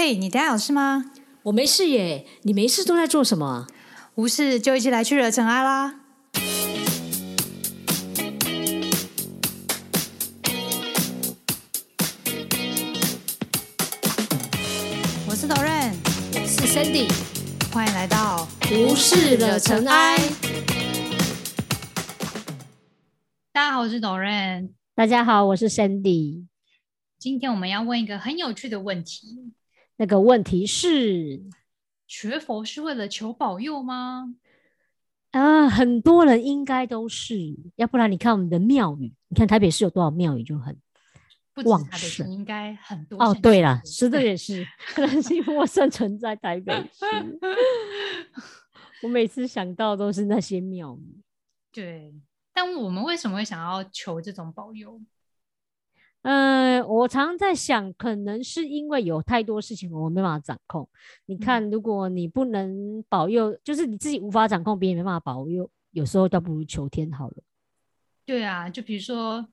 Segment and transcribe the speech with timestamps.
[0.00, 1.06] 嘿，你等下有事吗？
[1.42, 3.66] 我没事耶，你没事都在做什么？
[4.14, 5.96] 无事就一起来去惹尘埃啦！
[15.26, 15.92] 我是 Doren，
[16.32, 17.10] 我是 Sandy，
[17.74, 20.16] 欢迎来到无事惹尘埃。
[23.50, 26.46] 大家好，我是 Doren，大家好，我是 Sandy。
[27.18, 29.54] 今天我们要问一个很有趣的问题。
[29.98, 31.42] 那个问题是，
[32.06, 34.34] 学佛是为了求保佑吗？
[35.32, 37.34] 啊，很多人应该都是，
[37.74, 40.74] 要不然你看我们的庙宇，你看台北市有多少庙宇就很
[41.64, 43.22] 旺盛，应该很多。
[43.22, 47.04] 哦，对了，是的也是， 可能是因为我生存在台北市，
[49.02, 51.20] 我每次想到都是那些庙宇。
[51.72, 52.14] 对，
[52.54, 55.00] 但我们为什么会想要求这种保佑？
[56.22, 60.86] 嗯，我常常在想，可能是因为有太多事情我没办法掌控。
[61.26, 67.36] 你看，如果你不能保佑，就是你自己无法掌控，别人没办法保佑，有时候倒不如求天好了。
[68.26, 69.48] 对啊，就比如说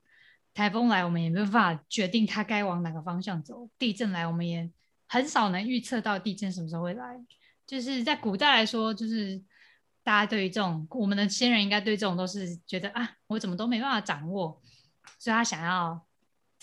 [0.53, 4.69] 台风来，我们也没办法决定它该往哪个方向走；地震来，我们也
[5.07, 7.23] 很少能预测到地震什么时候会来。
[7.67, 9.41] 就是在古代来说，就是
[10.03, 14.59] 大家对于这种，我们的先人应该对这种都是觉得啊，我怎么都没办法掌握，
[15.19, 16.03] 所以他想要。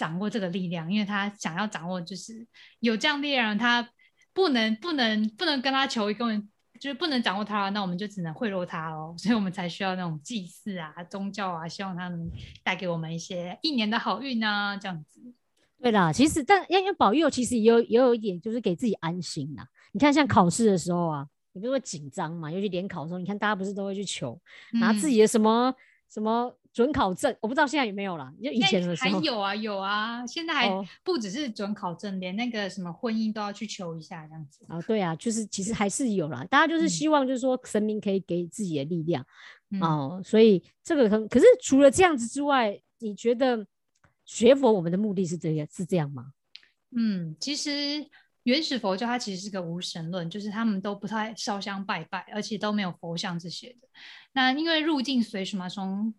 [0.02, 2.44] 掌握这个力量，因为他想要掌握，就是
[2.80, 3.88] 有这样力量，他
[4.32, 6.26] 不能不能不能跟他求一个，
[6.80, 9.14] 就是不能掌握他，那我们就只能贿赂他哦。
[9.16, 12.28] 所以我们才需要那种祭祀啊、宗教啊，希望他能
[12.64, 15.20] 带给我们一些一年的好运啊，这样子。
[15.80, 19.64] 对啦，其实但要要保佑，其实也有也有一点，就是给自己安心呐。
[19.92, 22.50] 你看，像考试的时候啊，你不是会紧张嘛？
[22.50, 24.36] 尤其联考的时候，你看大家不是都会去求
[24.72, 25.72] 拿自己的什么
[26.10, 26.52] 什么。
[26.72, 30.70] 准考证我不知道现在有没有了，就以前的时候还有啊有啊，现在还
[31.04, 34.80] 不只是准考证，连那个什么婚姻都要去求一下这样子啊。
[34.82, 39.24] 对啊，就是其实还是有啦，大家就是希望就是说神明可以给自己的力量
[39.80, 43.66] 哦，所以这个可可是除了这样子之外，你觉得
[44.24, 46.32] 学佛我们的目的是这样是这样吗？
[46.96, 47.70] 嗯，其实
[48.44, 53.88] 原始佛教它其实是个无神论，就是他们都不太烧香拜拜，而且都没有佛像这些的。
[54.32, 56.12] 那因为入境随俗嘛，从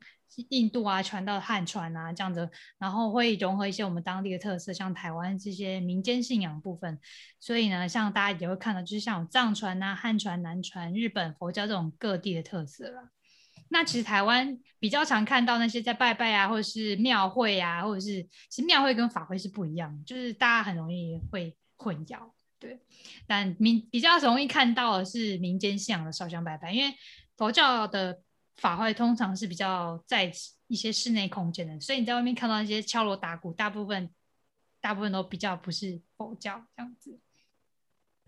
[0.50, 7.00] 印度啊，传到汉传啊，这样子，然后会融合一些我们当地的特色，像台湾这些民间信仰部分。
[7.40, 13.10] 所以呢，像大家也会看到，就是像藏传啊、汉传、南传、日本佛教这种各地的特色了。
[13.70, 22.20] 那其实台湾比较常看到那些在拜拜啊，或者是庙会啊，或者是其实庙会跟法会是不一样，就是大家很容易会混淆。
[22.60, 22.80] 对，
[23.28, 26.96] 但民比较容易看到的是民间信仰的烧香拜拜，因为
[27.38, 28.22] 佛教的。
[28.58, 30.32] 法会通常是比较在
[30.68, 34.10] 一些室内空间的，所以你在外面看到那些敲锣打鼓，大部分
[34.80, 37.20] 大部分都比较不是佛教这样子。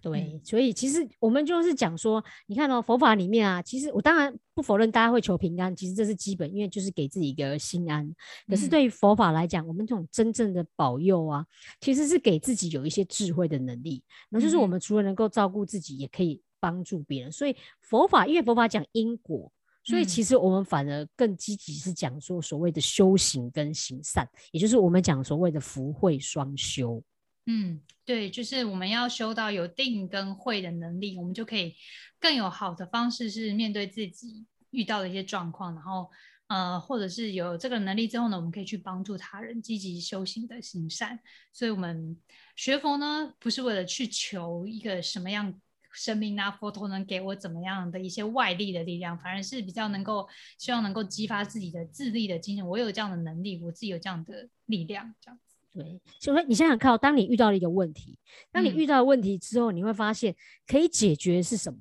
[0.01, 8.07] 对，所以其实我们就是讲说，你看哦佛法里面啊，其实我当然不否认大家会求平安，其实这是基本，因为就是给自己一个心安。
[8.47, 11.43] 可是对于佛法来讲，我们这种真正的保佑啊，
[11.79, 17.31] 其实是给自己有一些智慧的能力，那就是我们除了能够照顾自己，也可以帮助别人。
[17.31, 19.51] 所以佛法，因为佛法讲因果。
[19.85, 27.03] 所以其实我们反而更积极是讲说所谓的修行跟行善，也就是我们讲所谓的福慧双修。
[27.45, 31.75] 嗯，对，就是我们要修到有定跟慧的能力，我们就可以
[32.19, 36.09] 更有好的方式是面对自己遇到的一些状况，然后
[36.47, 41.19] 呃，或者是有这个能力之后呢，我们可以去帮助他人，积极修行的行善。
[41.53, 42.17] 所以我们
[42.55, 45.53] 学佛呢，不是为了去求一个什么样。
[45.95, 52.67] 生命啊，佛陀能给我怎么样的一些外力的力量，反而是比较能够希望能够激发自己的自立的精神。
[52.67, 55.55] 我有这样的能力，我自己有这样的力量，这样子。
[55.71, 58.17] 对，所以你想想看，当你遇到了一个问题，
[58.51, 60.35] 当你遇到问题之后，你会发现
[60.65, 61.79] 可以解决是什么？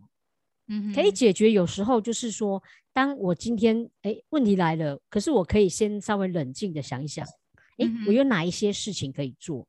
[0.67, 1.53] 嗯，可以解决。
[1.53, 7.25] 有时候就是说，当我今天哎问题来了，可是我可以先稍微冷静的想一想，
[7.79, 9.67] 哎，我有哪一些事情可以做？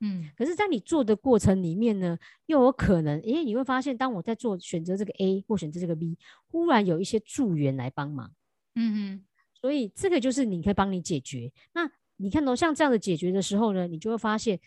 [0.00, 6.16] 嗯，可是，在你做的过程里面呢，又有可能，诶，你会发现，当我在做选择这个 A 或选择这个 B，
[6.46, 8.32] 忽然有一些助缘来帮忙，
[8.74, 9.24] 嗯嗯，
[9.54, 11.52] 所以这个就是你可以帮你解决。
[11.72, 14.60] 那你看到像这样的解决的时候呢，你就会发现，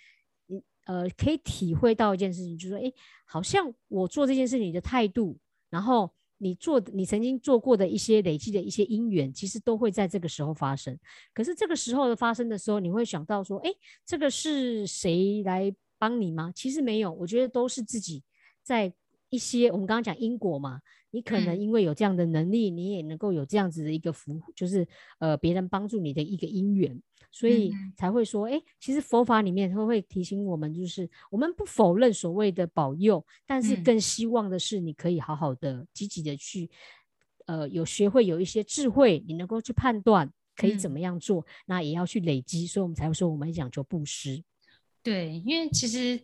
[0.48, 2.94] 你呃，可以体会到一件事情，就是说，诶，
[3.26, 5.38] 好像我做这件事情的态度，
[5.70, 6.12] 然后。
[6.42, 10.98] 你做你曾经做过的一些累积的一些因缘，其实都会在这个时候发生。
[11.34, 13.70] 可是这个时候的发生的时候，你会想到说，哎，
[14.04, 16.52] 这个是谁来帮你吗？
[16.56, 18.24] 其实没有，我觉得都是自己
[18.64, 18.92] 在
[19.32, 24.86] 一些我们刚刚讲因果嘛，你可能因为有这样的能力，你也能够有这样子的一个福，就是
[25.20, 27.02] 呃别人帮助你的一个因缘，
[27.32, 36.70] 所以才会说，哎，其实佛法里面会会提醒我们，就是我们不否认所谓的保佑，但是更希望的是你可以好好的、积极的去，
[37.46, 44.44] 呃，有学会有一些智慧，你能够去判断可以怎么样做，那也要去累积，所以我们才会说我们讲究布施。
[45.02, 46.20] 对，因为其实。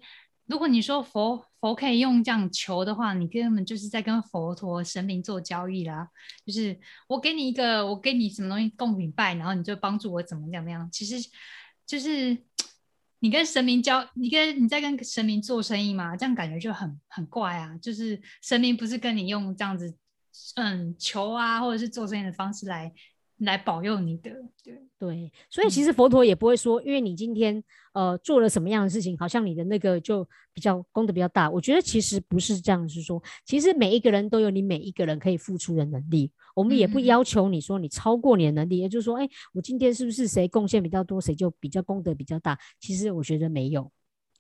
[0.50, 6.08] 如果你说佛佛可以用这样求的话，你根本就是在跟佛陀神明做交易啦。
[6.46, 10.88] 就是我给你一个，我给你什么东西供品拜，然后你就帮助我怎么怎么样。
[10.92, 11.16] 其实
[11.86, 12.38] 就是
[13.20, 17.76] 你跟神明交，你跟你在跟神明做生意嘛，这样感觉就很很怪啊。
[17.82, 19.96] 就是神明不是跟你用这样子
[20.56, 22.94] 嗯求啊，或者是做生意的方式来。
[23.40, 24.32] 来保佑你的，
[24.64, 27.64] 对对，所以其实佛陀也不会说，因为你今天
[27.94, 31.48] 呃做了什么样的事情，好像你的那个就比较功德比较大。
[31.48, 42.58] 我觉得其实不是这样，是说其实每一个人都有你每一个人可以付出的能力，我们也不要求你说你超过你的能力，也就是说，哎，我今天是不是谁贡献比较多，谁就比较功德比较大？
[42.80, 43.92] 其实我觉得没有，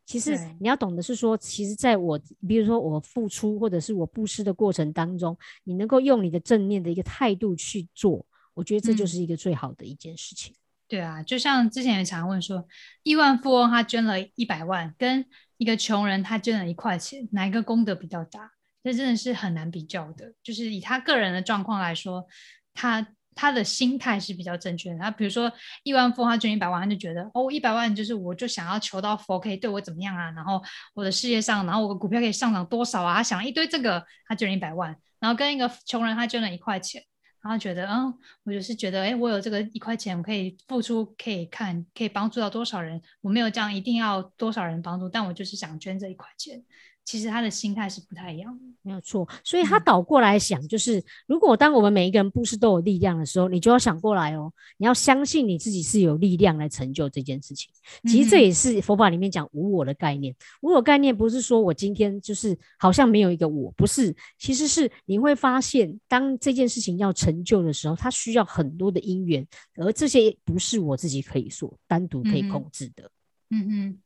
[0.07, 8.25] 其实你要懂的是说，其实在我比如说我付出或者是我布施的过程当中，你能够用你的正念的一个态度去做。
[8.57, 10.51] 我觉得这就是一个最好的一件事情。
[10.87, 12.65] 对啊，就像之前也常问说，
[13.03, 15.23] 亿万富翁他捐了一百万，跟
[15.57, 18.49] 一个穷人他捐了一块钱，哪一个功德比较大？
[18.83, 20.33] 这真的是很难比较的。
[20.41, 22.25] 就是以他个人的状况来说，
[22.73, 23.05] 他
[23.35, 24.97] 他的心态是比较正确的。
[24.97, 25.51] 他比如说
[25.83, 30.59] 亿万富翁他捐一百万，他就觉得哦，一百万就是我就想要求到佛可以对我怎么样啊，然后
[30.95, 33.17] 我的事业上，然后我的股票可以上涨多少啊？
[33.17, 37.03] 他想一堆这个，他捐了一百万，然后跟一个穷人他捐了一块钱。
[37.47, 38.13] 然后觉得，嗯，
[38.43, 43.01] 我就是觉得，哎，我有这个一块钱，我可以付出，可以看，可以帮助到多少人。
[43.21, 46.61] 我没有这样一定要多少人帮助，但我就是想捐这一块钱。
[47.07, 49.25] 其实他的心态是不太一样的，没有错。
[49.41, 57.71] 所以他倒过来想，就是如果当我们每一个人不是都有力量的时候，你就要想过来哦，你要相信你自己是有力量来成就这件事情。
[58.03, 60.35] 其实这也是佛法里面讲无我的概念。
[60.61, 73.09] 无我概念不是说我今天就是好像没有一个我，不是，其实是你会发现，当这件事情要成就的时候，它需要很多的因缘，而这些不是我自己可以说单独可以控制的。
[73.49, 73.99] 嗯嗯，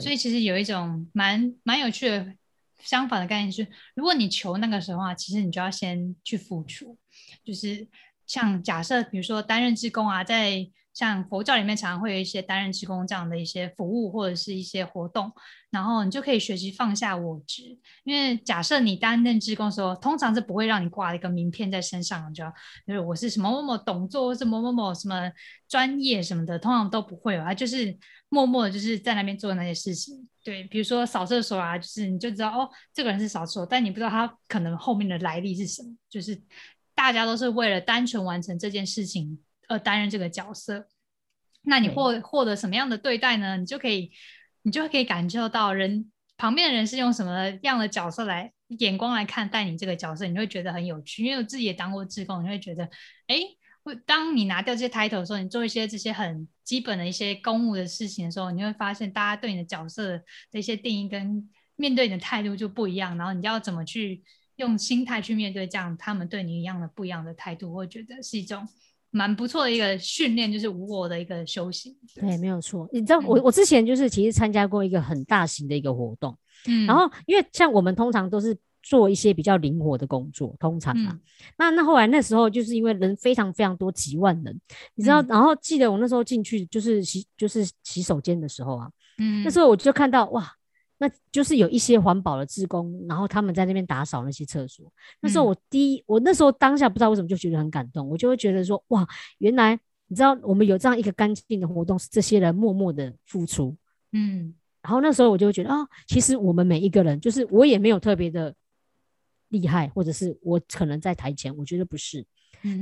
[0.00, 2.34] 所以其实有一种蛮蛮有趣的。
[2.82, 6.96] 相反的概念是，如果你求那个时候啊，其实你就要先去付出。
[7.44, 7.86] 就是
[8.26, 15.30] 像假设，比如说担任职工啊，在像佛教里面常常会有一些担任职工这样的一些服务或者是一些活动，
[15.68, 17.78] 然后你就可以学习放下我执。
[18.04, 22.42] 因为假设你担任职工的时候，通常是不会让你挂一个名片在身上，就
[22.86, 25.30] 就是我是什么某某董座，或是某某某什么
[25.68, 27.94] 专业什么的，通常都不会有，他就是
[28.30, 30.26] 默默的就是在那边做那些事情。
[30.42, 35.94] 对，比如说扫厕所啊，就是你就知道哦，这个人是扫厕所，但你不知道他可能后面的来历是什么。
[36.08, 36.40] 就是
[36.94, 39.38] 大家都是为了单纯完成这件事情
[39.68, 40.88] 而担任这个角色，
[41.62, 43.58] 那你获获得什么样的对待呢？
[43.58, 44.10] 你就可以，
[44.62, 51.24] 你就可以感受到人旁边的人是用什么样的角色来眼光来看待你这个角色，你会觉得很有趣。
[51.24, 52.84] 因为我自己也当过志工，你会觉得，
[53.26, 53.36] 哎。
[54.06, 63.16] 当你拿掉这些 title 的时候，你做一些这些很基本的一些公务的事情的时候，你会发现大家对你的角色的一些定义跟面对你的态度就不一样。
[63.16, 64.22] 然后你要怎么去
[64.56, 68.68] 用心态去面对这样他们对你一样的不一样的态度，我觉得是一种
[69.10, 71.96] 蛮不错的一个训练，就是无我的一个修行。
[72.14, 72.88] 对，没有错。
[72.92, 76.38] 你知道我我之前就是其实参加过一个很大型的一个活动，
[76.68, 78.56] 嗯，然后因为像我们通常都是。
[78.82, 81.18] 做一些比较灵活的工作，通常啊，
[81.58, 84.58] 那那后来那时候就是因为人非常非常多，几万人，
[84.94, 90.50] 你知道，然后记得我那时候进去就是洗就是洗手间的时候啊，嗯，那时候我就看到哇，
[90.98, 94.90] 那就是有一些环保的职工，然后他们在那边打扫那些厕所。
[95.20, 99.06] 那时候我第一，我那时候当下不知道为什么就觉得很感动，我就会觉得说哇，
[99.38, 103.76] 原来你知道我们有这样一个干净的活动，是这些人默默的付出，
[104.12, 108.54] 嗯，然后那时候我就会觉得啊，其实我们每一个人，就是我也没有特别的。
[109.50, 112.26] 厉害，或者是我可能在台前，我觉得不是，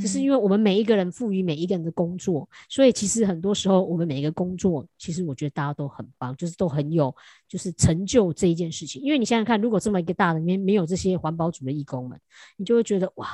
[0.00, 7.14] 只是因为我们每一个人赋予每一个人的工作，所以其实很多时候我们每一个工作，其实我觉得大家都很棒，就是都很有，
[7.48, 9.00] 就是成就这一件事情。
[9.02, 12.20] 因为你想想看，如果这么一个大的里面没有这些环保组的义工们，
[12.56, 13.28] 你就会觉得哇，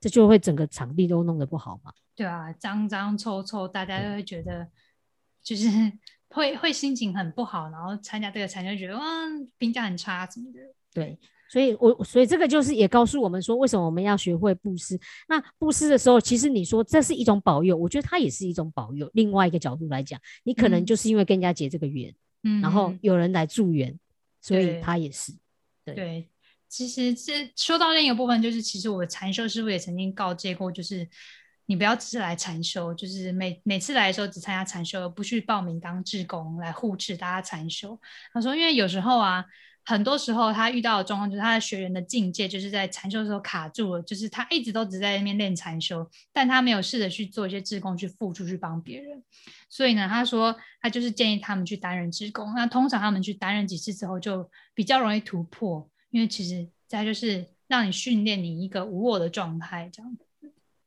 [0.00, 1.92] 这就会整个场地都弄得不好嘛。
[2.14, 4.68] 对啊，脏脏臭臭，大家都会觉得
[5.42, 5.68] 就是
[6.28, 9.02] 会会心情很不好，然后参加这个参就觉得哇，
[9.58, 10.60] 评价很差什么的。
[10.92, 11.18] 对。
[11.48, 14.98] 所以，我所以这个就是也告诉我们说，为什么我们要学会布施。
[15.28, 19.08] 那布施的时候，其实你说这是一种保佑，我觉得它也是一种保佑。
[19.14, 22.12] 另外一个角度来讲，你可能就是因为跟人家结这个缘，
[22.42, 23.96] 嗯，然后有人来助缘，
[24.42, 25.32] 所以他也是。
[25.84, 26.28] 对，
[26.68, 31.08] 其实这说到另一个部分，就是其实我的禅修师傅也曾经告诫过，就是
[31.66, 37.96] 你不要只是来禅修，就是每每次来的时候只参加禅修，而不去报名当志工来护持大家禅修。
[38.32, 39.44] 他说，因为有时候啊。
[39.86, 49.22] 很多时候，他遇到的状况就是他的学员的境界就是在禅修的时候卡住了，就是他一直都只在那边练禅修，但他没有试着去做一些志工去付出去帮别人。
[49.70, 52.52] 所以呢，他说他就是建议他们去担任志工。
[52.54, 60.16] 那通常他们去担任几次之后，就比较容易突破，因为其实再就是让你训练你一个无我的状态这样。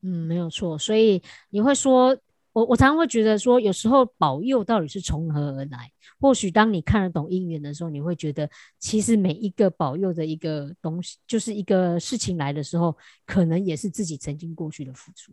[0.02, 0.78] 嗯，没有错。
[0.78, 2.18] 所以你会说。
[2.52, 5.92] 我我常常会觉得说，有时候保佑到底是从何而来？
[6.20, 15.32] 或许当你看得懂姻缘的时候，你会觉得，其实每一个保佑的一个东西，就是一个事情来的时候，可能也是自己曾经过去的付出，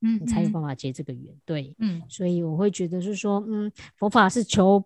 [0.00, 1.32] 嗯，你才有办法结这个缘。
[1.44, 4.82] 对，嗯，所以我会觉得是说，嗯，佛法是求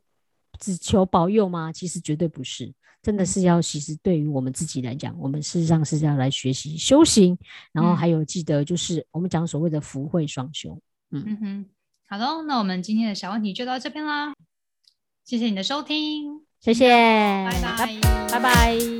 [0.58, 1.72] 只求保佑吗？
[1.72, 2.70] 其实绝对不是，
[3.02, 7.38] 真的是要，其实对于我们自己来讲，我们事实上是要来学习修行，
[7.72, 10.78] 然后还有记得就是我们讲所谓的福慧双修。
[11.10, 11.36] 嗯。
[11.40, 11.66] 哼，
[12.08, 14.34] 好喽，那我们今天的小问题就到这边啦，
[15.24, 18.00] 谢谢你的收听，谢谢，拜拜，
[18.30, 18.97] 拜拜。